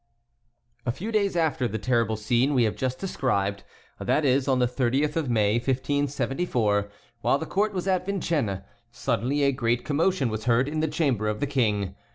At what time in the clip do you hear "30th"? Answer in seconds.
4.67-5.15